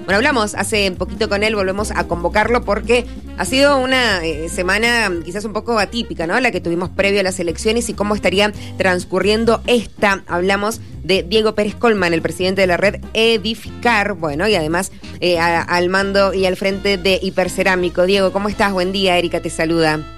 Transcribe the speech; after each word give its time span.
Bueno, 0.00 0.16
hablamos 0.16 0.54
hace 0.54 0.90
poquito 0.92 1.28
con 1.28 1.42
él, 1.42 1.54
volvemos 1.54 1.90
a 1.90 2.04
convocarlo 2.04 2.64
porque 2.64 3.06
ha 3.36 3.44
sido 3.44 3.78
una 3.78 4.24
eh, 4.24 4.48
semana 4.48 5.10
quizás 5.24 5.44
un 5.44 5.52
poco 5.52 5.78
atípica, 5.78 6.26
¿no? 6.26 6.38
La 6.40 6.50
que 6.50 6.60
tuvimos 6.60 6.90
previo 6.90 7.20
a 7.20 7.22
las 7.22 7.38
elecciones 7.40 7.88
y 7.88 7.94
cómo 7.94 8.14
estaría 8.14 8.52
transcurriendo 8.76 9.62
esta. 9.66 10.24
Hablamos 10.26 10.80
de 11.02 11.22
Diego 11.22 11.54
Pérez 11.54 11.74
Colman, 11.74 12.14
el 12.14 12.22
presidente 12.22 12.60
de 12.60 12.66
la 12.66 12.76
red 12.76 13.00
Edificar, 13.14 14.14
bueno, 14.14 14.48
y 14.48 14.54
además 14.54 14.92
eh, 15.20 15.38
al 15.38 15.88
mando 15.88 16.34
y 16.34 16.46
al 16.46 16.56
frente 16.56 16.98
de 16.98 17.18
Hipercerámico. 17.22 18.06
Diego, 18.06 18.32
¿cómo 18.32 18.48
estás? 18.48 18.72
Buen 18.72 18.92
día, 18.92 19.18
Erika 19.18 19.40
te 19.40 19.50
saluda. 19.50 20.17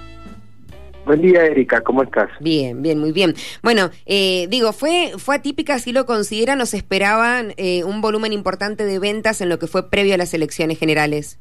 Buen 1.03 1.21
día, 1.21 1.45
Erika, 1.45 1.81
¿cómo 1.81 2.03
estás? 2.03 2.29
Bien, 2.39 2.81
bien, 2.81 2.99
muy 2.99 3.11
bien. 3.11 3.33
Bueno, 3.63 3.89
eh, 4.05 4.47
digo, 4.49 4.71
fue, 4.71 5.13
fue 5.17 5.35
atípica, 5.35 5.79
si 5.79 5.91
lo 5.91 6.05
consideran, 6.05 6.59
¿Nos 6.59 6.75
esperaban 6.75 7.53
eh, 7.57 7.83
un 7.83 8.01
volumen 8.01 8.33
importante 8.33 8.85
de 8.85 8.99
ventas 8.99 9.41
en 9.41 9.49
lo 9.49 9.57
que 9.57 9.65
fue 9.65 9.89
previo 9.89 10.13
a 10.13 10.17
las 10.17 10.33
elecciones 10.33 10.77
generales? 10.77 11.39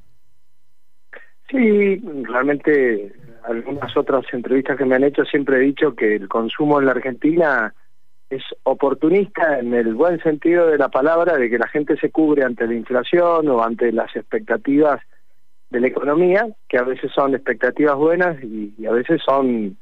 Sí, 1.50 1.96
realmente 2.22 3.12
algunas 3.44 3.94
otras 3.96 4.24
entrevistas 4.32 4.78
que 4.78 4.84
me 4.84 4.94
han 4.94 5.04
hecho 5.04 5.24
siempre 5.24 5.56
he 5.56 5.60
dicho 5.60 5.94
que 5.94 6.16
el 6.16 6.28
consumo 6.28 6.78
en 6.78 6.86
la 6.86 6.92
Argentina 6.92 7.74
es 8.30 8.42
oportunista 8.62 9.58
en 9.58 9.74
el 9.74 9.94
buen 9.94 10.22
sentido 10.22 10.68
de 10.68 10.78
la 10.78 10.88
palabra, 10.88 11.36
de 11.36 11.50
que 11.50 11.58
la 11.58 11.68
gente 11.68 11.96
se 11.96 12.10
cubre 12.10 12.44
ante 12.44 12.66
la 12.66 12.74
inflación 12.74 13.48
o 13.48 13.62
ante 13.62 13.92
las 13.92 14.14
expectativas 14.14 15.02
de 15.70 15.80
la 15.80 15.86
economía, 15.86 16.48
que 16.68 16.78
a 16.78 16.82
veces 16.82 17.10
son 17.12 17.34
expectativas 17.34 17.96
buenas 17.96 18.42
y, 18.42 18.74
a 18.86 18.92
veces 18.92 19.22
son 19.24 19.78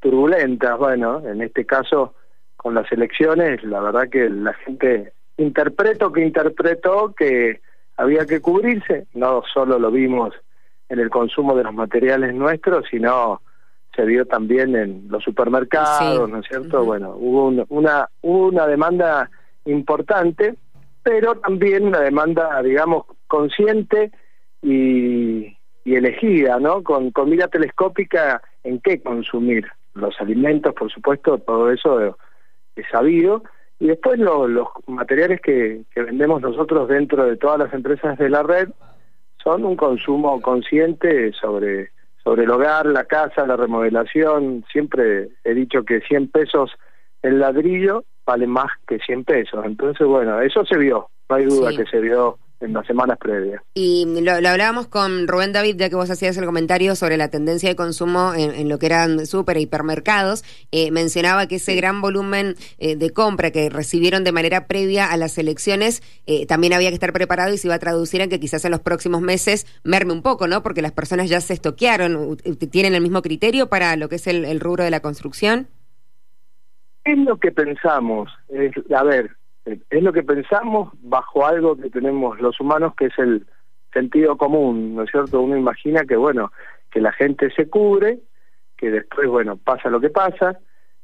turbulentas. 0.00 0.78
Bueno, 0.78 1.22
en 1.26 1.40
este 1.40 1.64
caso, 1.64 2.14
con 2.56 2.74
las 2.74 2.90
elecciones, 2.92 3.62
la 3.64 3.80
verdad 3.80 4.08
que 4.10 4.28
la 4.28 4.52
gente 4.54 5.12
interpretó 5.38 6.12
que 6.12 6.22
interpretó 6.22 7.14
que 7.16 7.60
había 7.96 8.26
que 8.26 8.40
cubrirse, 8.40 9.06
no 9.14 9.42
solo 9.52 9.78
lo 9.78 9.90
vimos 9.90 10.34
en 10.88 10.98
el 10.98 11.08
consumo 11.08 11.56
de 11.56 11.64
los 11.64 11.74
materiales 11.74 12.34
nuestros, 12.34 12.84
sino 12.90 13.40
se 13.94 14.04
vio 14.04 14.26
también 14.26 14.76
en 14.76 15.06
los 15.08 15.24
supermercados, 15.24 16.28
¿no 16.28 16.38
es 16.38 16.46
cierto? 16.46 16.84
Bueno, 16.84 17.14
hubo 17.16 17.48
una, 17.68 18.08
una 18.22 18.66
demanda 18.66 19.30
importante, 19.64 20.56
pero 21.02 21.36
también 21.36 21.86
una 21.86 22.00
demanda, 22.00 22.62
digamos, 22.62 23.06
consciente 23.26 24.10
y, 24.62 25.56
elegida, 25.84 26.60
¿no? 26.60 26.82
Con, 26.84 27.10
con 27.10 27.28
mira 27.28 27.48
telescópica 27.48 28.40
en 28.62 28.80
qué 28.80 29.02
consumir. 29.02 29.66
Los 29.94 30.14
alimentos, 30.20 30.72
por 30.74 30.90
supuesto, 30.90 31.38
todo 31.38 31.70
eso 31.70 32.16
es 32.76 32.84
sabido. 32.92 33.42
Y 33.80 33.88
después 33.88 34.18
los 34.18 34.68
materiales 34.86 35.40
que, 35.40 35.82
que 35.92 36.02
vendemos 36.02 36.40
nosotros 36.42 36.88
dentro 36.88 37.24
de 37.24 37.36
todas 37.36 37.58
las 37.58 37.74
empresas 37.74 38.16
de 38.18 38.28
la 38.28 38.42
red 38.42 38.68
son 39.42 39.64
un 39.64 39.76
consumo 39.76 40.40
consciente 40.40 41.32
sobre, 41.32 41.90
sobre 42.22 42.44
el 42.44 42.50
hogar, 42.50 42.86
la 42.86 43.04
casa, 43.04 43.46
la 43.46 43.56
remodelación. 43.56 44.64
Siempre 44.70 45.30
he 45.44 45.54
dicho 45.54 45.82
que 45.84 46.00
100 46.00 46.30
pesos 46.30 46.70
el 47.22 47.38
ladrillo 47.40 48.04
vale 48.26 48.46
más 48.46 48.70
que 48.86 48.98
100 48.98 49.24
pesos. 49.24 49.64
Entonces, 49.64 50.06
bueno, 50.06 50.40
eso 50.40 50.64
se 50.64 50.76
vio, 50.76 51.08
no 51.28 51.36
hay 51.36 51.46
duda 51.46 51.70
que 51.76 51.86
se 51.86 52.00
vio 52.00 52.38
en 52.60 52.74
las 52.74 52.86
semanas 52.86 53.18
previas. 53.18 53.62
Y 53.74 54.06
lo, 54.20 54.32
hablábamos 54.32 54.86
con 54.86 55.26
Rubén 55.26 55.52
David, 55.52 55.76
ya 55.76 55.88
que 55.88 55.96
vos 55.96 56.10
hacías 56.10 56.36
el 56.36 56.44
comentario 56.44 56.94
sobre 56.94 57.16
la 57.16 57.28
tendencia 57.28 57.68
de 57.68 57.76
consumo 57.76 58.32
en, 58.34 58.68
lo 58.68 58.78
que 58.78 58.86
eran 58.86 59.26
super 59.26 59.56
e 59.56 59.62
hipermercados. 59.62 60.44
Eh, 60.70 60.90
mencionaba 60.90 61.46
que 61.46 61.56
ese 61.56 61.74
gran 61.74 62.00
volumen 62.00 62.54
eh, 62.78 62.96
de 62.96 63.10
compra 63.10 63.50
que 63.50 63.70
recibieron 63.70 64.24
de 64.24 64.32
manera 64.32 64.66
previa 64.66 65.10
a 65.10 65.16
las 65.16 65.38
elecciones 65.38 66.02
eh, 66.26 66.46
también 66.46 66.72
había 66.72 66.90
que 66.90 66.94
estar 66.94 67.12
preparado 67.12 67.52
y 67.52 67.58
se 67.58 67.68
iba 67.68 67.74
a 67.74 67.78
traducir 67.78 68.20
en 68.20 68.28
que 68.28 68.40
quizás 68.40 68.64
en 68.64 68.72
los 68.72 68.80
próximos 68.80 69.22
meses 69.22 69.66
merme 69.82 70.12
un 70.12 70.22
poco, 70.22 70.46
¿no? 70.46 70.62
Porque 70.62 70.82
las 70.82 70.92
personas 70.92 71.28
ya 71.28 71.40
se 71.40 71.54
estoquearon. 71.54 72.36
¿Tienen 72.70 72.94
el 72.94 73.00
mismo 73.00 73.22
criterio 73.22 73.68
para 73.68 73.96
lo 73.96 74.08
que 74.08 74.16
es 74.16 74.26
el, 74.26 74.44
el 74.44 74.60
rubro 74.60 74.84
de 74.84 74.90
la 74.90 75.00
construcción? 75.00 75.68
Es 77.04 77.18
lo 77.18 77.38
que 77.38 77.50
pensamos. 77.50 78.30
a 78.94 79.02
ver, 79.02 79.30
es 79.90 80.02
lo 80.02 80.12
que 80.12 80.22
pensamos 80.22 80.90
bajo 81.02 81.46
algo 81.46 81.76
que 81.76 81.90
tenemos 81.90 82.40
los 82.40 82.60
humanos 82.60 82.94
que 82.96 83.06
es 83.06 83.18
el 83.18 83.46
sentido 83.92 84.36
común, 84.36 84.94
¿no 84.94 85.02
es 85.02 85.10
cierto? 85.10 85.40
Uno 85.40 85.56
imagina 85.56 86.04
que, 86.04 86.16
bueno, 86.16 86.52
que 86.90 87.00
la 87.00 87.12
gente 87.12 87.50
se 87.50 87.68
cubre, 87.68 88.18
que 88.76 88.90
después, 88.90 89.28
bueno, 89.28 89.56
pasa 89.56 89.90
lo 89.90 90.00
que 90.00 90.10
pasa, 90.10 90.58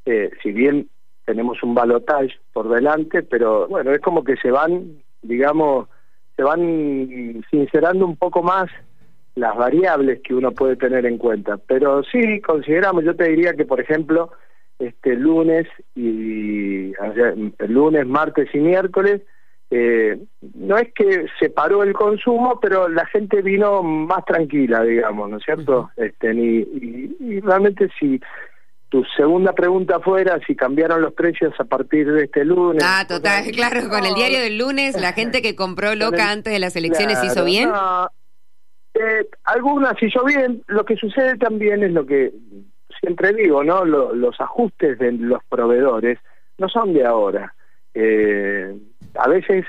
eh, 0.04 0.30
si 0.42 0.52
bien 0.52 0.88
tenemos 1.24 1.62
un 1.62 1.74
balotage 1.74 2.38
por 2.52 2.68
delante, 2.68 3.22
pero 3.22 3.66
bueno, 3.68 3.92
es 3.92 4.00
como 4.00 4.22
que 4.22 4.36
se 4.36 4.50
van, 4.50 5.02
digamos, 5.22 5.88
se 6.36 6.42
van 6.42 7.44
sincerando 7.50 8.06
un 8.06 8.16
poco 8.16 8.42
más 8.42 8.70
las 9.34 9.54
variables 9.56 10.20
que 10.22 10.34
uno 10.34 10.52
puede 10.52 10.76
tener 10.76 11.04
en 11.04 11.18
cuenta. 11.18 11.58
Pero 11.58 12.02
sí, 12.04 12.40
consideramos, 12.40 13.04
yo 13.04 13.14
te 13.16 13.28
diría 13.28 13.54
que, 13.54 13.64
por 13.64 13.80
ejemplo, 13.80 14.30
este 14.78 15.14
lunes 15.16 15.66
y 15.94 16.92
lunes, 17.58 18.06
martes 18.06 18.48
y 18.54 18.58
miércoles. 18.58 19.22
Eh, 19.70 20.18
no 20.54 20.78
es 20.78 20.92
que 20.94 21.26
se 21.40 21.50
paró 21.50 21.82
el 21.82 21.92
consumo, 21.92 22.60
pero 22.60 22.88
la 22.88 23.04
gente 23.06 23.42
vino 23.42 23.82
más 23.82 24.24
tranquila, 24.24 24.82
digamos, 24.82 25.28
¿no 25.28 25.38
es 25.38 25.44
cierto? 25.44 25.90
Este, 25.96 26.32
y, 26.32 27.40
realmente 27.40 27.88
si 27.98 28.20
tu 28.88 29.02
segunda 29.16 29.52
pregunta 29.52 29.98
fuera 29.98 30.38
si 30.46 30.54
cambiaron 30.54 31.02
los 31.02 31.12
precios 31.12 31.52
a 31.58 31.64
partir 31.64 32.12
de 32.12 32.24
este 32.24 32.44
lunes. 32.44 32.84
Ah, 32.86 33.04
total, 33.08 33.44
claro, 33.50 33.88
con 33.88 34.06
el 34.06 34.14
diario 34.14 34.40
del 34.40 34.58
lunes, 34.58 35.00
la 35.00 35.12
gente 35.12 35.42
que 35.42 35.56
compró 35.56 35.96
loca 35.96 36.30
antes 36.30 36.52
de 36.52 36.60
las 36.60 36.76
elecciones 36.76 37.18
hizo 37.24 37.44
bien. 37.44 37.68
eh, 38.94 39.28
algunas 39.42 40.00
hizo 40.00 40.24
bien, 40.24 40.62
lo 40.68 40.84
que 40.84 40.94
sucede 40.94 41.36
también 41.38 41.82
es 41.82 41.90
lo 41.90 42.06
que 42.06 42.32
siempre 43.06 43.32
digo, 43.34 43.62
¿no? 43.62 43.84
los 43.84 44.40
ajustes 44.40 44.98
de 44.98 45.12
los 45.12 45.40
proveedores 45.44 46.18
no 46.58 46.68
son 46.68 46.92
de 46.92 47.06
ahora. 47.06 47.54
Eh, 47.94 48.76
a 49.14 49.28
veces, 49.28 49.64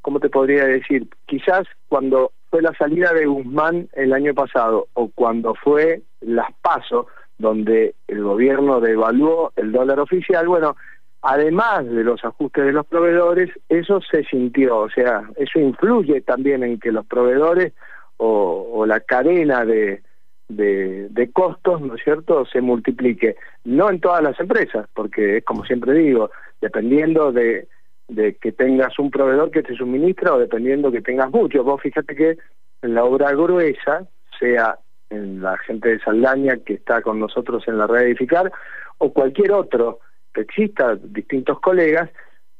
¿cómo 0.00 0.20
te 0.20 0.30
podría 0.30 0.64
decir? 0.64 1.06
Quizás 1.26 1.66
cuando 1.88 2.32
fue 2.48 2.62
la 2.62 2.72
salida 2.78 3.12
de 3.12 3.26
Guzmán 3.26 3.90
el 3.92 4.14
año 4.14 4.32
pasado 4.32 4.88
o 4.94 5.10
cuando 5.14 5.54
fue 5.54 6.00
las 6.22 6.48
PASO, 6.62 7.08
donde 7.36 7.94
el 8.06 8.22
gobierno 8.22 8.80
devaluó 8.80 9.52
el 9.56 9.70
dólar 9.70 10.00
oficial, 10.00 10.48
bueno, 10.48 10.74
además 11.20 11.84
de 11.84 12.04
los 12.04 12.24
ajustes 12.24 12.64
de 12.64 12.72
los 12.72 12.86
proveedores, 12.86 13.50
eso 13.68 14.00
se 14.00 14.24
sintió, 14.24 14.78
o 14.78 14.88
sea, 14.88 15.28
eso 15.36 15.60
influye 15.60 16.22
también 16.22 16.64
en 16.64 16.80
que 16.80 16.90
los 16.90 17.04
proveedores 17.04 17.74
o 18.16 18.86
la 18.86 18.98
cadena 19.00 19.66
de, 19.66 20.02
de, 20.48 21.30
costos, 21.32 21.80
¿no 21.80 21.94
es 21.94 22.02
cierto?, 22.02 22.44
se 22.46 22.60
multiplique. 22.60 23.36
No 23.64 23.90
en 23.90 24.00
todas 24.00 24.22
las 24.22 24.38
empresas, 24.40 24.86
porque 24.94 25.38
es 25.38 25.44
como 25.44 25.64
siempre 25.64 25.92
digo, 25.92 26.30
dependiendo 26.60 27.32
de, 27.32 27.68
de 28.08 28.34
que 28.36 28.52
tengas 28.52 28.98
un 28.98 29.10
proveedor 29.10 29.50
que 29.50 29.62
te 29.62 29.74
suministra 29.74 30.34
o 30.34 30.38
dependiendo 30.38 30.90
que 30.90 31.02
tengas 31.02 31.30
mucho. 31.30 31.64
Vos 31.64 31.80
fíjate 31.82 32.14
que 32.14 32.38
en 32.82 32.94
la 32.94 33.04
obra 33.04 33.32
gruesa, 33.32 34.06
sea 34.38 34.78
en 35.10 35.42
la 35.42 35.56
gente 35.58 35.88
de 35.88 36.00
Saldaña 36.00 36.58
que 36.58 36.74
está 36.74 37.02
con 37.02 37.18
nosotros 37.18 37.64
en 37.66 37.78
la 37.78 37.86
red 37.86 38.02
Edificar, 38.02 38.50
o 38.98 39.12
cualquier 39.12 39.52
otro 39.52 40.00
que 40.32 40.42
exista, 40.42 40.96
distintos 40.96 41.60
colegas, 41.60 42.10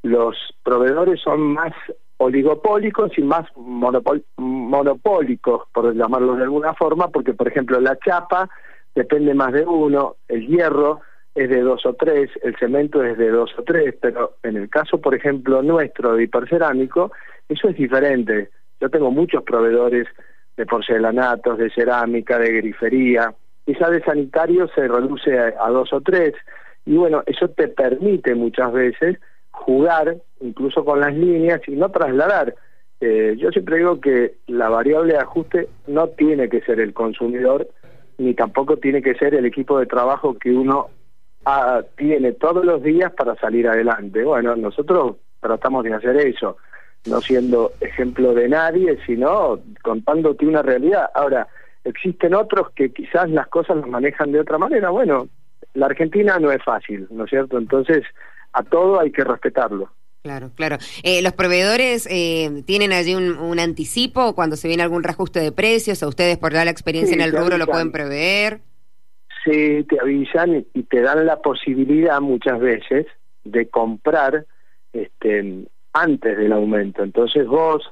los 0.03 0.35
proveedores 0.63 1.21
son 1.21 1.41
más 1.41 1.73
oligopólicos 2.19 3.17
y 3.17 3.21
más 3.21 3.47
monopólicos, 3.55 5.61
por 5.73 5.95
llamarlo 5.95 6.35
de 6.35 6.43
alguna 6.43 6.73
forma, 6.73 7.07
porque, 7.07 7.33
por 7.33 7.47
ejemplo, 7.47 7.79
la 7.79 7.97
chapa 7.97 8.49
depende 8.93 9.33
más 9.33 9.53
de 9.53 9.65
uno, 9.65 10.17
el 10.27 10.45
hierro 10.45 10.99
es 11.33 11.49
de 11.49 11.61
dos 11.61 11.85
o 11.85 11.93
tres, 11.93 12.29
el 12.43 12.57
cemento 12.57 13.03
es 13.03 13.17
de 13.17 13.29
dos 13.29 13.51
o 13.57 13.63
tres, 13.63 13.95
pero 14.01 14.33
en 14.43 14.57
el 14.57 14.69
caso, 14.69 14.99
por 14.99 15.15
ejemplo, 15.15 15.63
nuestro 15.63 16.15
de 16.15 16.23
hipercerámico, 16.23 17.11
eso 17.47 17.69
es 17.69 17.77
diferente. 17.77 18.49
Yo 18.81 18.89
tengo 18.89 19.11
muchos 19.11 19.43
proveedores 19.43 20.07
de 20.57 20.65
porcelanatos, 20.65 21.57
de 21.57 21.69
cerámica, 21.69 22.37
de 22.37 22.51
grifería, 22.51 23.33
quizá 23.65 23.89
de 23.89 24.03
sanitario 24.03 24.67
se 24.75 24.89
reduce 24.89 25.37
a 25.37 25.69
dos 25.69 25.93
o 25.93 26.01
tres, 26.01 26.33
y 26.85 26.97
bueno, 26.97 27.23
eso 27.25 27.47
te 27.47 27.69
permite 27.69 28.35
muchas 28.35 28.73
veces 28.73 29.19
jugar 29.51 30.17
incluso 30.41 30.85
con 30.85 30.99
las 30.99 31.13
líneas 31.13 31.61
y 31.67 31.71
no 31.71 31.89
trasladar. 31.89 32.55
Eh, 33.01 33.35
yo 33.37 33.49
siempre 33.51 33.77
digo 33.77 34.01
que 34.01 34.35
la 34.47 34.69
variable 34.69 35.13
de 35.13 35.19
ajuste 35.19 35.67
no 35.87 36.09
tiene 36.09 36.49
que 36.49 36.61
ser 36.61 36.79
el 36.79 36.93
consumidor 36.93 37.67
ni 38.19 38.33
tampoco 38.33 38.77
tiene 38.77 39.01
que 39.01 39.15
ser 39.15 39.33
el 39.33 39.45
equipo 39.45 39.79
de 39.79 39.85
trabajo 39.85 40.37
que 40.37 40.51
uno 40.51 40.89
ah, 41.45 41.81
tiene 41.97 42.33
todos 42.33 42.65
los 42.65 42.83
días 42.83 43.11
para 43.13 43.35
salir 43.35 43.67
adelante. 43.67 44.23
Bueno, 44.23 44.55
nosotros 44.55 45.15
tratamos 45.39 45.85
de 45.85 45.93
hacer 45.93 46.17
eso, 46.17 46.57
no 47.07 47.21
siendo 47.21 47.71
ejemplo 47.79 48.33
de 48.33 48.49
nadie, 48.49 48.99
sino 49.05 49.59
contándote 49.81 50.45
una 50.45 50.61
realidad. 50.61 51.09
Ahora, 51.15 51.47
existen 51.85 52.35
otros 52.35 52.71
que 52.71 52.91
quizás 52.91 53.29
las 53.29 53.47
cosas 53.47 53.77
las 53.77 53.87
manejan 53.87 54.33
de 54.33 54.41
otra 54.41 54.57
manera. 54.57 54.89
Bueno, 54.89 55.29
la 55.73 55.85
Argentina 55.85 56.37
no 56.39 56.51
es 56.51 56.61
fácil, 56.61 57.07
¿no 57.11 57.23
es 57.23 57.29
cierto? 57.29 57.57
Entonces, 57.57 58.03
a 58.51 58.63
todo 58.63 58.99
hay 58.99 59.11
que 59.11 59.23
respetarlo. 59.23 59.89
Claro, 60.21 60.51
claro. 60.53 60.77
Eh, 61.03 61.21
¿Los 61.21 61.33
proveedores 61.33 62.05
eh, 62.11 62.63
tienen 62.65 62.91
allí 62.91 63.15
un, 63.15 63.59
anticipo 63.59 64.35
cuando 64.35 64.57
se 64.57 64.67
viene 64.67 64.83
algún 64.83 65.03
reajuste 65.03 65.39
de 65.39 65.51
precios 65.51 66.03
o 66.03 66.09
ustedes 66.09 66.37
por 66.37 66.53
dar 66.53 66.65
la 66.65 66.71
experiencia 66.71 67.15
en 67.15 67.21
el 67.21 67.31
rubro 67.31 67.57
lo 67.57 67.67
pueden 67.67 67.91
prever? 67.91 68.59
Sí, 69.45 69.85
te 69.87 69.99
avisan 69.99 70.65
y 70.73 70.83
te 70.83 71.01
dan 71.01 71.25
la 71.25 71.41
posibilidad 71.41 72.19
muchas 72.19 72.59
veces 72.59 73.07
de 73.45 73.69
comprar 73.69 74.45
este, 74.91 75.65
antes 75.93 76.37
del 76.37 76.51
aumento. 76.51 77.03
Entonces 77.03 77.47
vos, 77.47 77.89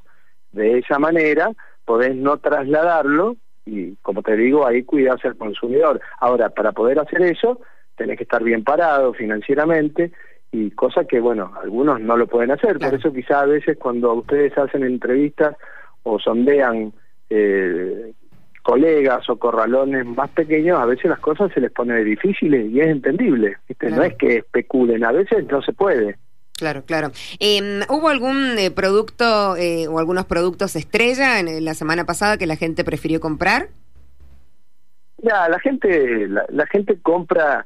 de 0.52 0.80
esa 0.80 1.00
manera, 1.00 1.52
podés 1.86 2.16
no 2.16 2.38
trasladarlo 2.38 3.38
y, 3.66 3.96
como 4.02 4.22
te 4.22 4.36
digo, 4.36 4.68
ahí 4.68 4.84
cuidás 4.84 5.24
al 5.24 5.38
consumidor. 5.38 6.02
Ahora, 6.20 6.50
para 6.50 6.74
poder 6.74 7.00
hacer 7.00 7.22
eso, 7.22 7.62
tenés 7.96 8.18
que 8.18 8.24
estar 8.24 8.44
bien 8.44 8.66
parado 8.66 9.14
financieramente 9.14 10.12
y 10.52 10.72
cosa 10.72 11.06
que, 11.06 11.20
bueno, 11.20 11.52
algunos 11.62 12.00
no 12.00 12.18
lo 12.18 12.28
pueden 12.28 12.52
hacer. 12.52 12.80
Por 12.80 12.94
eso 12.94 13.12
quizá 13.12 13.42
a 13.42 13.46
veces 13.46 13.78
cuando 13.78 14.14
ustedes 14.14 14.58
hacen 14.58 14.84
entrevistas 14.84 15.56
o 16.04 16.20
sondean 16.20 16.94
eh, 17.30 18.14
colegas 18.64 19.30
o 19.30 19.38
corralones 19.38 20.06
más 20.06 20.30
pequeños, 20.32 20.80
a 20.80 20.86
veces 20.86 21.06
las 21.06 21.20
cosas 21.20 21.52
se 21.54 21.62
les 21.62 21.72
pone 21.72 22.04
difíciles 22.04 22.72
y 22.72 22.80
es 22.80 22.88
entendible. 22.88 23.58
No 23.82 24.04
es 24.04 24.16
que 24.16 24.38
especulen, 24.38 25.04
a 25.04 25.12
veces 25.12 25.46
no 25.48 25.62
se 25.62 25.74
puede. 25.74 26.18
Claro, 26.58 26.84
claro. 26.86 27.12
Em, 27.40 27.82
¿Hubo 27.88 28.10
algún 28.10 28.58
eh, 28.58 28.72
producto 28.72 29.56
eh, 29.58 29.88
o 29.88 30.00
algunos 30.00 30.26
productos 30.26 30.76
estrella 30.76 31.40
en, 31.40 31.64
la 31.64 31.76
semana 31.76 32.06
pasada 32.06 32.38
que 32.38 32.48
la 32.48 32.56
gente 32.56 32.84
prefirió 32.84 33.20
comprar? 33.20 33.68
Ya, 35.20 35.48
la 35.50 35.60
gente, 35.60 36.28
la 36.28 36.66
gente 36.68 37.00
compra, 37.02 37.66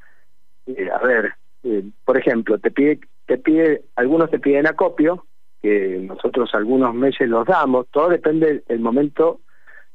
a 0.94 1.06
ver, 1.06 1.34
eh, 1.64 1.84
por 2.06 2.18
ejemplo, 2.18 2.58
te 2.60 2.72
pide, 2.72 3.00
te 3.26 3.38
pide, 3.38 3.84
algunos 3.96 4.30
te 4.30 4.40
piden 4.40 4.68
acopio, 4.68 5.26
que 5.62 6.00
nosotros 6.02 6.50
algunos 6.54 6.94
meses 6.96 7.30
los 7.30 7.46
damos, 7.46 7.88
todo 7.92 8.10
depende 8.10 8.64
del 8.68 8.80
momento 8.80 9.42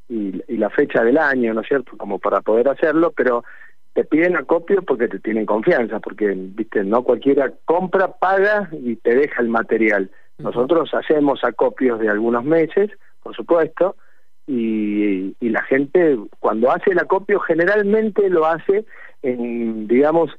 y, 0.09 0.43
la 0.57 0.71
fecha 0.71 1.03
del 1.03 1.19
año, 1.19 1.53
¿no 1.53 1.61
es 1.63 1.69
cierto? 1.69 1.97
Como 1.97 2.19
para 2.19 2.41
poder 2.41 2.69
hacerlo, 2.69 3.13
pero 3.17 3.45
te 3.93 4.05
piden 4.05 4.37
acopio 4.37 4.83
porque 4.83 5.09
te 5.09 5.19
tienen 5.19 5.47
confianza, 5.47 5.99
porque, 6.01 6.33
viste, 6.37 6.85
no 6.85 7.03
cualquiera 7.03 7.53
compra, 7.65 8.13
paga 8.13 8.69
y 8.73 8.97
te 8.97 9.15
deja 9.15 9.43
el 9.43 9.49
material. 9.49 10.11
Nosotros 10.39 10.93
hacemos 10.95 11.43
acopios 11.43 11.99
de 11.99 12.11
algunos 12.11 12.45
meses, 12.45 12.91
por 13.23 13.35
supuesto, 13.35 13.97
y, 14.47 15.35
y 15.41 15.49
la 15.49 15.63
gente 15.63 16.17
cuando 16.39 16.71
hace 16.71 16.93
el 16.93 17.01
acopio 17.01 17.41
generalmente 17.41 18.31
lo 18.31 18.47
hace 18.47 18.85
en, 19.23 19.89
digamos, 19.89 20.31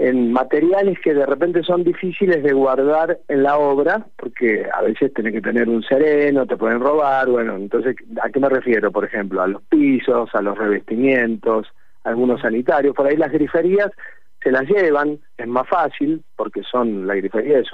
en 0.00 0.32
materiales 0.32 0.98
que 1.04 1.12
de 1.12 1.26
repente 1.26 1.62
son 1.62 1.84
difíciles 1.84 2.42
de 2.42 2.54
guardar 2.54 3.18
en 3.28 3.42
la 3.42 3.58
obra, 3.58 4.06
porque 4.16 4.66
a 4.72 4.80
veces 4.80 5.12
tenés 5.12 5.34
que 5.34 5.42
tener 5.42 5.68
un 5.68 5.82
sereno, 5.82 6.46
te 6.46 6.56
pueden 6.56 6.80
robar, 6.80 7.28
bueno, 7.28 7.54
entonces, 7.56 7.96
¿a 8.22 8.30
qué 8.30 8.40
me 8.40 8.48
refiero? 8.48 8.90
Por 8.90 9.04
ejemplo, 9.04 9.42
a 9.42 9.46
los 9.46 9.62
pisos, 9.64 10.30
a 10.32 10.40
los 10.40 10.56
revestimientos, 10.56 11.66
algunos 12.04 12.40
sanitarios, 12.40 12.96
por 12.96 13.08
ahí 13.08 13.16
las 13.18 13.30
griferías 13.30 13.90
se 14.42 14.50
las 14.50 14.62
llevan, 14.62 15.18
es 15.36 15.46
más 15.46 15.68
fácil, 15.68 16.24
porque 16.34 16.62
son, 16.62 17.06
la 17.06 17.14
grifería 17.16 17.58
es 17.58 17.68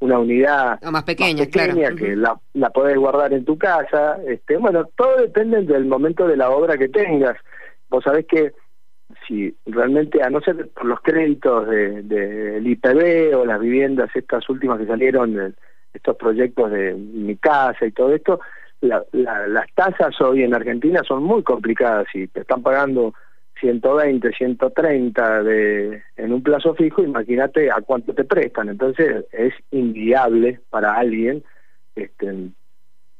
una 0.00 0.18
unidad 0.18 0.78
más 0.82 1.04
pequeña, 1.04 1.46
que 1.46 2.14
la, 2.14 2.38
la 2.52 2.68
podés 2.68 2.98
guardar 2.98 3.32
en 3.32 3.46
tu 3.46 3.56
casa, 3.56 4.18
este, 4.28 4.58
bueno, 4.58 4.84
todo 4.96 5.16
depende 5.16 5.62
del 5.62 5.86
momento 5.86 6.28
de 6.28 6.36
la 6.36 6.50
obra 6.50 6.76
que 6.76 6.90
tengas. 6.90 7.38
Vos 7.88 8.04
sabés 8.04 8.26
que 8.26 8.52
si 9.30 9.56
realmente, 9.66 10.22
a 10.22 10.28
no 10.28 10.40
ser 10.40 10.68
por 10.70 10.86
los 10.86 11.00
créditos 11.02 11.68
del 11.68 12.08
de, 12.08 12.60
IPB 12.64 13.36
o 13.38 13.44
las 13.46 13.60
viviendas 13.60 14.10
estas 14.14 14.48
últimas 14.50 14.80
que 14.80 14.86
salieron, 14.86 15.54
estos 15.94 16.16
proyectos 16.16 16.70
de 16.72 16.94
mi 16.94 17.36
casa 17.36 17.86
y 17.86 17.92
todo 17.92 18.12
esto, 18.12 18.40
las 18.80 19.74
tasas 19.74 20.20
hoy 20.20 20.42
en 20.42 20.54
Argentina 20.54 21.02
son 21.06 21.22
muy 21.22 21.44
complicadas 21.44 22.06
y 22.12 22.26
te 22.26 22.40
están 22.40 22.62
pagando 22.62 23.14
120, 23.60 24.32
130 24.32 25.42
de, 25.44 26.02
en 26.16 26.32
un 26.32 26.42
plazo 26.42 26.74
fijo, 26.74 27.02
imagínate 27.02 27.70
a 27.70 27.80
cuánto 27.82 28.14
te 28.14 28.24
prestan. 28.24 28.68
Entonces 28.68 29.26
es 29.30 29.54
inviable 29.70 30.60
para 30.70 30.94
alguien 30.94 31.44
este, 31.94 32.48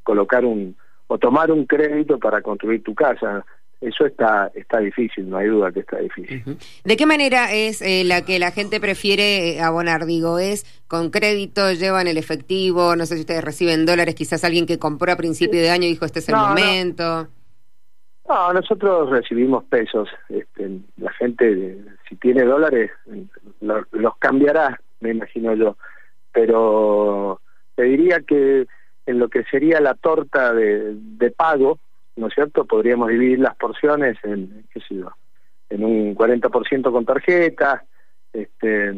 colocar 0.02 0.44
un 0.44 0.76
o 1.06 1.18
tomar 1.18 1.50
un 1.50 1.66
crédito 1.66 2.18
para 2.18 2.40
construir 2.40 2.82
tu 2.82 2.94
casa 2.94 3.44
eso 3.80 4.04
está 4.04 4.50
está 4.54 4.78
difícil, 4.78 5.28
no 5.28 5.38
hay 5.38 5.48
duda 5.48 5.72
que 5.72 5.80
está 5.80 5.98
difícil. 5.98 6.58
¿De 6.84 6.96
qué 6.96 7.06
manera 7.06 7.52
es 7.52 7.80
eh, 7.80 8.04
la 8.04 8.24
que 8.24 8.38
la 8.38 8.50
gente 8.50 8.78
prefiere 8.78 9.56
eh, 9.56 9.62
abonar? 9.62 10.04
Digo, 10.04 10.38
¿es 10.38 10.82
con 10.86 11.10
crédito, 11.10 11.72
llevan 11.72 12.06
el 12.06 12.18
efectivo? 12.18 12.94
No 12.94 13.06
sé 13.06 13.14
si 13.14 13.20
ustedes 13.20 13.42
reciben 13.42 13.86
dólares, 13.86 14.14
quizás 14.14 14.44
alguien 14.44 14.66
que 14.66 14.78
compró 14.78 15.12
a 15.12 15.16
principio 15.16 15.60
de 15.60 15.70
año 15.70 15.84
dijo 15.84 16.04
este 16.04 16.18
es 16.18 16.28
el 16.28 16.36
momento. 16.36 17.28
No. 18.28 18.52
nosotros 18.52 19.08
recibimos 19.08 19.64
pesos. 19.64 20.08
Este, 20.28 20.80
la 20.98 21.12
gente, 21.12 21.78
si 22.08 22.16
tiene 22.16 22.44
dólares, 22.44 22.90
los 23.60 24.16
cambiará, 24.18 24.78
me 25.00 25.10
imagino 25.10 25.54
yo. 25.54 25.76
Pero 26.32 27.40
te 27.76 27.84
diría 27.84 28.20
que 28.20 28.66
en 29.06 29.18
lo 29.18 29.28
que 29.28 29.42
sería 29.44 29.80
la 29.80 29.94
torta 29.94 30.52
de, 30.52 30.94
de 30.94 31.30
pago, 31.30 31.78
¿no 32.16 32.28
es 32.28 32.34
cierto? 32.34 32.64
Podríamos 32.64 33.08
dividir 33.08 33.40
las 33.40 33.56
porciones 33.56 34.16
en, 34.22 34.64
qué 34.72 34.80
sé 34.80 34.96
yo, 34.96 35.10
en 35.68 35.84
un 35.84 36.14
40% 36.14 36.90
con 36.90 37.04
tarjeta, 37.04 37.84
este, 38.32 38.94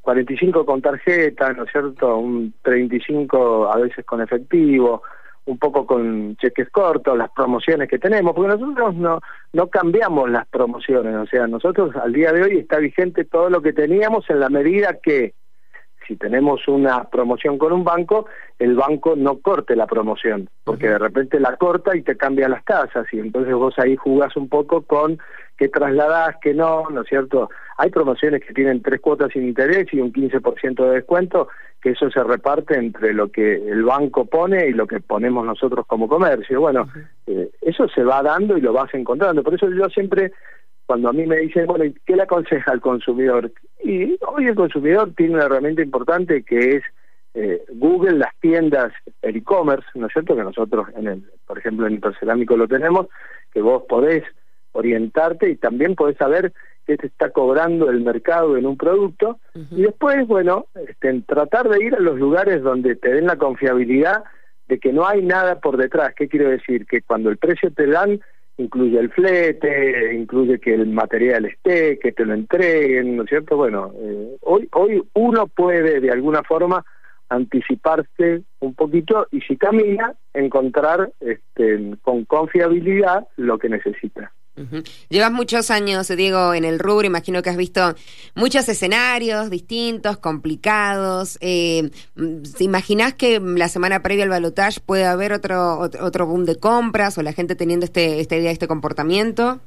45 0.00 0.64
con 0.64 0.80
tarjeta, 0.80 1.52
¿no 1.52 1.64
es 1.64 1.70
cierto? 1.70 2.16
Un 2.16 2.54
35 2.62 3.72
a 3.72 3.76
veces 3.78 4.04
con 4.04 4.20
efectivo, 4.20 5.02
un 5.48 5.58
poco 5.58 5.86
con 5.86 6.36
cheques 6.36 6.68
cortos, 6.70 7.16
las 7.16 7.30
promociones 7.30 7.88
que 7.88 7.98
tenemos, 7.98 8.34
porque 8.34 8.56
nosotros 8.56 8.94
no, 8.94 9.20
no 9.52 9.66
cambiamos 9.68 10.30
las 10.30 10.46
promociones, 10.48 11.14
o 11.14 11.26
sea, 11.26 11.46
nosotros 11.46 11.96
al 11.96 12.12
día 12.12 12.32
de 12.32 12.42
hoy 12.42 12.58
está 12.58 12.78
vigente 12.78 13.24
todo 13.24 13.48
lo 13.48 13.62
que 13.62 13.72
teníamos 13.72 14.28
en 14.28 14.40
la 14.40 14.50
medida 14.50 14.98
que 15.02 15.34
si 16.06 16.16
tenemos 16.16 16.66
una 16.68 17.04
promoción 17.04 17.58
con 17.58 17.72
un 17.72 17.84
banco, 17.84 18.26
el 18.58 18.74
banco 18.74 19.14
no 19.16 19.38
corte 19.38 19.76
la 19.76 19.86
promoción, 19.86 20.48
porque 20.64 20.88
de 20.88 20.98
repente 20.98 21.38
la 21.38 21.56
corta 21.56 21.96
y 21.96 22.02
te 22.02 22.16
cambia 22.16 22.48
las 22.48 22.64
tasas, 22.64 23.06
y 23.12 23.18
entonces 23.18 23.54
vos 23.54 23.74
ahí 23.78 23.96
jugás 23.96 24.36
un 24.36 24.48
poco 24.48 24.82
con 24.82 25.18
qué 25.56 25.68
trasladás, 25.68 26.36
qué 26.40 26.54
no, 26.54 26.88
¿no 26.90 27.02
es 27.02 27.08
cierto? 27.08 27.50
Hay 27.76 27.90
promociones 27.90 28.42
que 28.44 28.54
tienen 28.54 28.80
tres 28.80 29.00
cuotas 29.00 29.30
sin 29.32 29.46
interés 29.46 29.86
y 29.92 30.00
un 30.00 30.12
15% 30.12 30.84
de 30.84 30.94
descuento, 30.94 31.48
que 31.82 31.90
eso 31.90 32.10
se 32.10 32.22
reparte 32.22 32.76
entre 32.76 33.12
lo 33.12 33.30
que 33.30 33.54
el 33.54 33.84
banco 33.84 34.24
pone 34.24 34.66
y 34.68 34.72
lo 34.72 34.86
que 34.86 35.00
ponemos 35.00 35.44
nosotros 35.44 35.86
como 35.86 36.08
comercio. 36.08 36.60
Bueno, 36.60 36.88
eh, 37.26 37.50
eso 37.60 37.88
se 37.88 38.02
va 38.02 38.22
dando 38.22 38.56
y 38.56 38.60
lo 38.60 38.72
vas 38.72 38.92
encontrando. 38.94 39.42
Por 39.42 39.54
eso 39.54 39.68
yo 39.70 39.88
siempre 39.88 40.32
cuando 40.88 41.10
a 41.10 41.12
mí 41.12 41.26
me 41.26 41.36
dicen, 41.36 41.66
bueno, 41.66 41.84
¿qué 42.06 42.16
le 42.16 42.22
aconseja 42.22 42.72
al 42.72 42.80
consumidor? 42.80 43.52
Y 43.84 44.16
hoy 44.26 44.46
el 44.46 44.54
consumidor 44.54 45.12
tiene 45.14 45.34
una 45.34 45.44
herramienta 45.44 45.82
importante 45.82 46.42
que 46.42 46.76
es 46.76 46.82
eh, 47.34 47.62
Google, 47.74 48.16
las 48.16 48.34
tiendas, 48.40 48.94
el 49.20 49.36
e-commerce, 49.36 49.86
¿no 49.96 50.06
es 50.06 50.14
cierto? 50.14 50.34
Que 50.34 50.44
nosotros, 50.44 50.88
en 50.96 51.08
el, 51.08 51.30
por 51.46 51.58
ejemplo, 51.58 51.86
en 51.86 51.92
Intercerámico 51.92 52.56
lo 52.56 52.66
tenemos, 52.66 53.08
que 53.52 53.60
vos 53.60 53.82
podés 53.86 54.24
orientarte 54.72 55.50
y 55.50 55.56
también 55.56 55.94
podés 55.94 56.16
saber 56.16 56.54
qué 56.86 56.96
te 56.96 57.08
está 57.08 57.32
cobrando 57.32 57.90
el 57.90 58.00
mercado 58.00 58.56
en 58.56 58.64
un 58.64 58.78
producto 58.78 59.40
y 59.70 59.82
después, 59.82 60.26
bueno, 60.26 60.68
este, 60.88 61.20
tratar 61.26 61.68
de 61.68 61.84
ir 61.84 61.96
a 61.96 62.00
los 62.00 62.18
lugares 62.18 62.62
donde 62.62 62.96
te 62.96 63.12
den 63.12 63.26
la 63.26 63.36
confiabilidad 63.36 64.24
de 64.68 64.78
que 64.78 64.94
no 64.94 65.06
hay 65.06 65.20
nada 65.22 65.60
por 65.60 65.76
detrás. 65.76 66.14
¿Qué 66.16 66.28
quiero 66.28 66.48
decir? 66.48 66.86
Que 66.86 67.02
cuando 67.02 67.28
el 67.28 67.36
precio 67.36 67.70
te 67.74 67.86
dan 67.86 68.20
incluye 68.58 68.98
el 68.98 69.10
flete, 69.10 70.14
incluye 70.14 70.58
que 70.58 70.74
el 70.74 70.86
material 70.88 71.46
esté, 71.46 71.98
que 71.98 72.12
te 72.12 72.24
lo 72.24 72.34
entreguen, 72.34 73.16
¿no 73.16 73.22
es 73.22 73.28
cierto? 73.28 73.56
Bueno, 73.56 73.92
eh, 73.96 74.36
hoy, 74.42 74.68
hoy 74.72 75.02
uno 75.14 75.46
puede 75.46 76.00
de 76.00 76.10
alguna 76.10 76.42
forma 76.42 76.84
anticiparse 77.28 78.42
un 78.60 78.74
poquito 78.74 79.26
y 79.30 79.40
si 79.42 79.56
camina, 79.56 80.14
encontrar 80.34 81.12
este, 81.20 81.96
con 82.02 82.24
confiabilidad 82.24 83.26
lo 83.36 83.58
que 83.58 83.68
necesita. 83.68 84.32
Llevas 85.08 85.32
muchos 85.32 85.70
años, 85.70 86.08
Diego, 86.08 86.54
en 86.54 86.64
el 86.64 86.78
rubro. 86.78 87.06
Imagino 87.06 87.42
que 87.42 87.50
has 87.50 87.56
visto 87.56 87.94
muchos 88.34 88.68
escenarios 88.68 89.50
distintos, 89.50 90.18
complicados. 90.18 91.38
Eh, 91.40 91.90
¿Te 92.56 92.64
imaginas 92.64 93.14
que 93.14 93.40
la 93.40 93.68
semana 93.68 94.02
previa 94.02 94.24
al 94.24 94.30
balotaje 94.30 94.80
puede 94.84 95.04
haber 95.04 95.32
otro, 95.32 95.78
otro 95.78 96.26
boom 96.26 96.44
de 96.44 96.56
compras 96.56 97.18
o 97.18 97.22
la 97.22 97.32
gente 97.32 97.54
teniendo 97.54 97.84
este, 97.84 98.20
esta 98.20 98.36
idea, 98.36 98.50
este 98.50 98.68
comportamiento? 98.68 99.60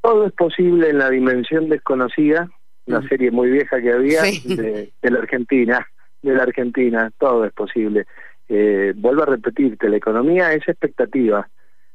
Todo 0.00 0.26
es 0.26 0.32
posible 0.32 0.90
en 0.90 0.98
la 0.98 1.10
dimensión 1.10 1.68
desconocida, 1.68 2.50
una 2.86 3.06
serie 3.08 3.30
muy 3.30 3.50
vieja 3.50 3.80
que 3.80 3.92
había 3.92 4.22
de, 4.22 4.92
la 5.02 5.18
Argentina, 5.18 5.86
de 6.22 6.34
la 6.34 6.42
Argentina. 6.42 7.12
Todo 7.18 7.44
es 7.44 7.52
posible. 7.52 8.06
Eh, 8.48 8.92
vuelvo 8.96 9.22
a 9.22 9.26
repetirte, 9.26 9.88
la 9.88 9.96
economía 9.96 10.52
es 10.52 10.66
expectativa. 10.68 11.48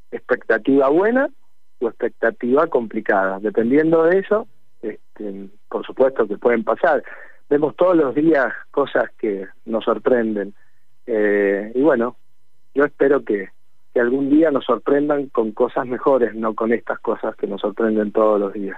Expectativa 0.10 0.88
buena 0.88 1.28
o 1.80 1.88
expectativa 1.88 2.68
complicada. 2.68 3.40
Dependiendo 3.40 4.04
de 4.04 4.20
eso, 4.20 4.48
este, 4.82 5.50
por 5.70 5.86
supuesto 5.86 6.28
que 6.28 6.38
pueden 6.38 6.64
pasar. 6.64 7.04
vemos 7.50 7.76
todos 7.76 7.96
los 7.96 8.16
días 8.16 8.54
cosas 8.72 9.06
que 9.18 9.48
nos 9.66 9.86
sorprenden. 9.86 10.54
Eh, 11.06 11.72
y 11.74 11.82
bueno, 11.82 12.18
yo 12.76 12.84
espero 12.84 13.24
que, 13.24 13.50
que 13.94 14.00
algún 14.00 14.30
día 14.30 14.52
nos 14.52 14.66
sorprendan 14.66 15.28
con 15.28 15.52
cosas 15.52 15.86
mejores, 15.88 16.36
no 16.36 16.54
con 16.54 16.74
estas 16.74 17.00
cosas 17.00 17.36
que 17.36 17.48
nos 17.48 17.62
sorprenden 17.62 18.12
todos 18.12 18.40
los 18.40 18.54
días. 18.54 18.78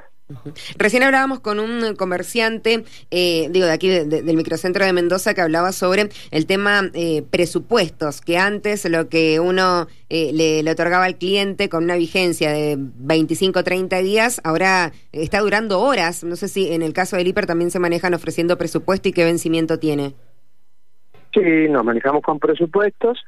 Recién 0.78 1.02
hablábamos 1.02 1.40
con 1.40 1.60
un 1.60 1.96
comerciante, 1.96 2.84
eh, 3.10 3.48
digo, 3.50 3.66
de 3.66 3.72
aquí 3.72 3.90
del 3.90 4.36
microcentro 4.36 4.86
de 4.86 4.94
Mendoza, 4.94 5.34
que 5.34 5.42
hablaba 5.42 5.72
sobre 5.72 6.10
el 6.30 6.46
tema 6.46 6.84
eh, 6.94 7.24
presupuestos, 7.24 8.22
que 8.22 8.38
antes 8.38 8.88
lo 8.90 9.10
que 9.10 9.40
uno 9.40 9.88
eh, 10.10 10.32
le, 10.34 10.62
le, 10.62 10.72
otorgaba 10.72 11.06
al 11.06 11.18
cliente 11.18 11.68
con 11.68 11.84
una 11.84 11.96
vigencia 11.96 12.52
de 12.52 12.76
25 12.78 13.64
30 13.64 13.98
días, 14.00 14.40
ahora 14.44 14.92
está 15.12 15.40
durando 15.40 15.82
horas. 15.82 16.24
No 16.24 16.36
sé 16.36 16.48
si 16.48 16.72
en 16.74 16.84
el 16.84 16.94
caso 16.94 17.18
del 17.18 17.28
hiper 17.28 17.48
también 17.48 17.72
se 17.72 17.80
manejan 17.80 18.14
ofreciendo 18.14 18.58
presupuesto 18.58 19.10
y 19.10 19.14
qué 19.14 19.26
vencimiento 19.26 19.80
tiene. 19.80 20.14
Sí, 21.34 21.42
nos 21.70 21.84
manejamos 21.84 22.22
con 22.22 22.40
presupuestos 22.40 23.20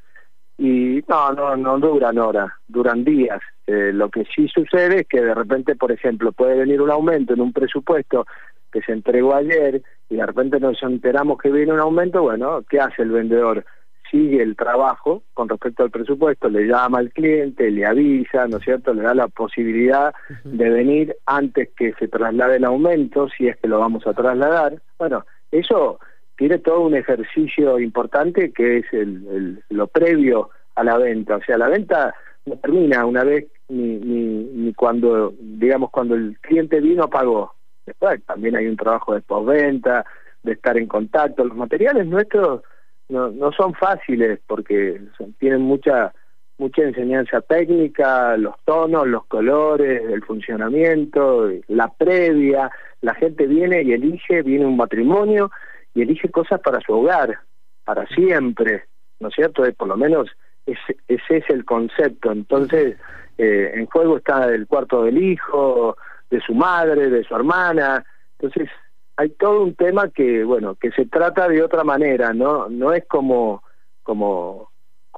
y 0.58 1.02
no, 1.08 1.32
no, 1.32 1.56
no 1.56 1.78
duran 1.78 2.18
horas, 2.18 2.50
duran 2.68 3.04
días. 3.04 3.40
Eh, 3.66 3.92
lo 3.92 4.10
que 4.10 4.24
sí 4.24 4.48
sucede 4.48 5.00
es 5.00 5.08
que 5.08 5.20
de 5.20 5.34
repente, 5.34 5.76
por 5.76 5.92
ejemplo, 5.92 6.32
puede 6.32 6.56
venir 6.56 6.80
un 6.80 6.90
aumento 6.90 7.34
en 7.34 7.40
un 7.40 7.52
presupuesto 7.52 8.26
que 8.72 8.80
se 8.82 8.92
entregó 8.92 9.34
ayer 9.34 9.82
y 10.08 10.16
de 10.16 10.26
repente 10.26 10.58
nos 10.58 10.82
enteramos 10.82 11.38
que 11.38 11.50
viene 11.50 11.72
un 11.72 11.80
aumento, 11.80 12.22
bueno, 12.22 12.62
¿qué 12.68 12.80
hace 12.80 13.02
el 13.02 13.10
vendedor? 13.10 13.64
Sigue 14.10 14.42
el 14.42 14.56
trabajo 14.56 15.22
con 15.32 15.48
respecto 15.48 15.84
al 15.84 15.90
presupuesto, 15.90 16.48
le 16.48 16.66
llama 16.66 16.98
al 16.98 17.10
cliente, 17.12 17.70
le 17.70 17.86
avisa, 17.86 18.46
¿no 18.46 18.58
es 18.58 18.64
cierto? 18.64 18.92
Le 18.92 19.02
da 19.02 19.14
la 19.14 19.28
posibilidad 19.28 20.12
de 20.44 20.68
venir 20.68 21.16
antes 21.24 21.70
que 21.76 21.94
se 21.94 22.08
traslade 22.08 22.56
el 22.56 22.64
aumento, 22.64 23.28
si 23.30 23.48
es 23.48 23.56
que 23.56 23.68
lo 23.68 23.78
vamos 23.78 24.06
a 24.06 24.12
trasladar. 24.12 24.82
Bueno, 24.98 25.24
eso 25.50 25.98
tiene 26.36 26.58
todo 26.58 26.80
un 26.80 26.94
ejercicio 26.94 27.78
importante 27.78 28.52
que 28.52 28.78
es 28.78 28.86
el, 28.92 29.62
lo 29.68 29.86
previo 29.86 30.50
a 30.74 30.84
la 30.84 30.98
venta. 30.98 31.36
O 31.36 31.42
sea, 31.42 31.58
la 31.58 31.68
venta 31.68 32.14
no 32.46 32.56
termina 32.56 33.04
una 33.06 33.24
vez 33.24 33.46
ni, 33.68 33.96
ni, 33.98 34.44
ni 34.44 34.74
cuando, 34.74 35.34
digamos, 35.38 35.90
cuando 35.90 36.14
el 36.14 36.38
cliente 36.40 36.80
vino 36.80 37.08
pagó. 37.08 37.54
Después 37.86 38.22
también 38.24 38.56
hay 38.56 38.66
un 38.66 38.76
trabajo 38.76 39.14
de 39.14 39.20
postventa, 39.20 40.04
de 40.42 40.52
estar 40.52 40.76
en 40.76 40.86
contacto. 40.86 41.44
Los 41.44 41.56
materiales 41.56 42.06
nuestros 42.06 42.62
no, 43.08 43.30
no 43.30 43.52
son 43.52 43.74
fáciles 43.74 44.40
porque 44.46 45.00
tienen 45.38 45.62
mucha 45.62 46.12
mucha 46.58 46.82
enseñanza 46.82 47.40
técnica, 47.40 48.36
los 48.36 48.54
tonos, 48.64 49.06
los 49.08 49.24
colores, 49.26 50.02
el 50.08 50.22
funcionamiento, 50.22 51.50
la 51.66 51.88
previa. 51.88 52.70
La 53.00 53.14
gente 53.14 53.46
viene 53.46 53.82
y 53.82 53.92
elige, 53.92 54.42
viene 54.42 54.66
un 54.66 54.76
matrimonio 54.76 55.50
y 55.94 56.02
elige 56.02 56.30
cosas 56.30 56.60
para 56.60 56.80
su 56.80 56.92
hogar, 56.92 57.38
para 57.84 58.06
siempre, 58.08 58.84
¿no 59.20 59.28
es 59.28 59.34
cierto? 59.34 59.64
por 59.76 59.88
lo 59.88 59.96
menos 59.96 60.28
ese, 60.66 60.96
ese 61.08 61.38
es 61.38 61.50
el 61.50 61.64
concepto. 61.64 62.32
Entonces, 62.32 62.96
eh, 63.38 63.72
en 63.74 63.86
juego 63.86 64.18
está 64.18 64.46
el 64.46 64.66
cuarto 64.66 65.04
del 65.04 65.22
hijo, 65.22 65.96
de 66.30 66.40
su 66.40 66.54
madre, 66.54 67.10
de 67.10 67.24
su 67.24 67.34
hermana. 67.34 68.04
Entonces, 68.38 68.68
hay 69.16 69.30
todo 69.30 69.62
un 69.62 69.74
tema 69.74 70.08
que, 70.08 70.44
bueno, 70.44 70.74
que 70.76 70.90
se 70.92 71.06
trata 71.06 71.48
de 71.48 71.62
otra 71.62 71.84
manera, 71.84 72.32
¿no? 72.32 72.68
No 72.68 72.92
es 72.92 73.04
como, 73.06 73.62
como 74.02 74.71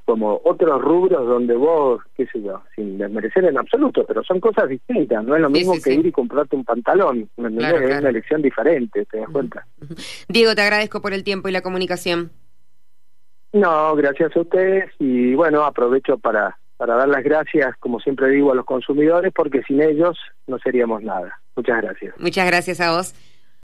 como 0.05 0.41
otros 0.45 0.81
rubros 0.83 1.27
donde 1.27 1.55
vos, 1.55 2.03
qué 2.17 2.27
sé 2.27 2.43
yo, 2.43 2.63
sin 2.75 2.99
desmerecer 2.99 3.45
en 3.45 3.59
absoluto, 3.59 4.05
pero 4.07 4.23
son 4.23 4.39
cosas 4.41 4.69
distintas, 4.69 5.25
no 5.25 5.35
es 5.35 5.41
lo 5.41 5.51
mismo 5.51 5.75
que 5.83 5.95
ir 5.95 6.07
y 6.07 6.13
comprarte 6.13 6.57
un 6.57 6.65
pantalón, 6.65 7.29
es 7.37 7.45
una 7.45 8.09
elección 8.11 8.43
diferente, 8.43 9.07
¿te 9.07 9.19
das 9.19 9.31
cuenta? 9.31 9.67
Diego, 10.29 10.55
te 10.55 10.63
agradezco 10.63 11.01
por 11.01 11.13
el 11.13 11.25
tiempo 11.25 11.49
y 11.49 11.53
la 11.53 11.63
comunicación. 11.63 12.31
No, 13.53 13.95
gracias 13.95 14.37
a 14.37 14.41
ustedes 14.41 14.91
y 14.99 15.35
bueno, 15.35 15.65
aprovecho 15.65 16.19
para, 16.19 16.59
para 16.77 16.97
dar 16.97 17.09
las 17.09 17.23
gracias, 17.23 17.77
como 17.79 18.01
siempre 18.01 18.29
digo, 18.31 18.53
a 18.53 18.55
los 18.55 18.65
consumidores, 18.65 19.33
porque 19.35 19.63
sin 19.63 19.81
ellos 19.81 20.19
no 20.47 20.59
seríamos 20.59 21.03
nada. 21.03 21.39
Muchas 21.57 21.81
gracias. 21.81 22.15
Muchas 22.19 22.47
gracias 22.47 22.81
a 22.81 22.97
vos. 22.97 23.15